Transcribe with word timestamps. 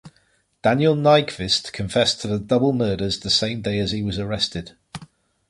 Daniel 0.63 0.95
Nyqvist 0.95 1.73
confessed 1.73 2.21
to 2.21 2.27
the 2.27 2.39
double 2.39 2.73
murders 2.73 3.19
the 3.19 3.29
same 3.29 3.61
day 3.61 3.77
as 3.77 3.91
he 3.91 4.01
was 4.01 4.17
arrested. 4.17 4.71